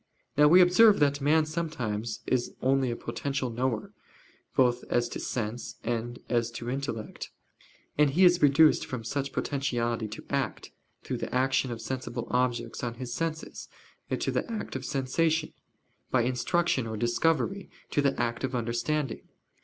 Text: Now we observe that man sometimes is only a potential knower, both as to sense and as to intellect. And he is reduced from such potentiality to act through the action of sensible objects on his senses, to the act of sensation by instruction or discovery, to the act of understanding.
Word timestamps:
Now 0.35 0.47
we 0.47 0.61
observe 0.61 0.99
that 0.99 1.21
man 1.21 1.45
sometimes 1.45 2.21
is 2.25 2.55
only 2.63 2.89
a 2.89 2.95
potential 2.95 3.51
knower, 3.51 3.93
both 4.55 4.83
as 4.85 5.07
to 5.09 5.19
sense 5.19 5.75
and 5.83 6.17
as 6.27 6.49
to 6.57 6.71
intellect. 6.71 7.29
And 7.99 8.09
he 8.09 8.25
is 8.25 8.41
reduced 8.41 8.83
from 8.83 9.03
such 9.03 9.31
potentiality 9.31 10.07
to 10.07 10.25
act 10.31 10.71
through 11.03 11.17
the 11.17 11.31
action 11.35 11.69
of 11.69 11.81
sensible 11.83 12.27
objects 12.31 12.83
on 12.83 12.95
his 12.95 13.13
senses, 13.13 13.69
to 14.09 14.31
the 14.31 14.51
act 14.51 14.75
of 14.75 14.85
sensation 14.85 15.53
by 16.09 16.23
instruction 16.23 16.87
or 16.87 16.97
discovery, 16.97 17.69
to 17.91 18.01
the 18.01 18.19
act 18.19 18.43
of 18.43 18.55
understanding. 18.55 19.21